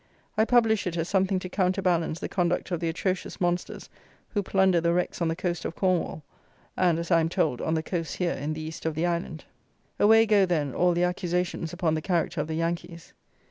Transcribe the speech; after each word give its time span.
I 0.35 0.45
publish 0.45 0.87
it 0.87 0.97
as 0.97 1.07
something 1.07 1.37
to 1.37 1.47
counterbalance 1.47 2.17
the 2.19 2.27
conduct 2.27 2.71
of 2.71 2.79
the 2.79 2.89
atrocious 2.89 3.39
monsters 3.39 3.87
who 4.29 4.41
plunder 4.41 4.81
the 4.81 4.93
wrecks 4.93 5.21
on 5.21 5.27
the 5.27 5.35
coast 5.35 5.63
of 5.63 5.75
Cornwall, 5.75 6.23
and, 6.75 6.97
as 6.97 7.11
I 7.11 7.19
am 7.19 7.29
told, 7.29 7.61
on 7.61 7.75
the 7.75 7.83
coasts 7.83 8.15
here 8.15 8.33
in 8.33 8.53
the 8.53 8.61
east 8.61 8.87
of 8.87 8.95
the 8.95 9.05
island. 9.05 9.45
Away 9.99 10.25
go, 10.25 10.47
then, 10.47 10.73
all 10.73 10.93
the 10.93 11.03
accusations 11.03 11.71
upon 11.71 11.93
the 11.93 12.01
character 12.01 12.41
of 12.41 12.47
the 12.47 12.55
Yankees. 12.55 13.13